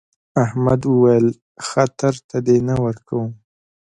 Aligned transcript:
احمد 0.43 0.81
وويل: 0.85 1.27
خطر 1.69 2.13
ته 2.29 2.37
دې 2.45 2.57
نه 2.67 2.75
ورکوم. 2.83 3.31